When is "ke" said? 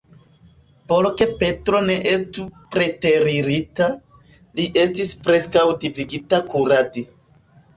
1.19-1.25